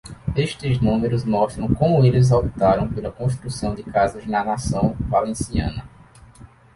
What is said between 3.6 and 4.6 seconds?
de casas na